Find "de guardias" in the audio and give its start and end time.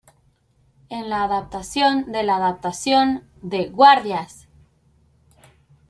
3.43-4.47